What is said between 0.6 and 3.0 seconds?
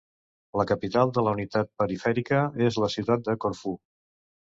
capital de la unitat perifèrica és la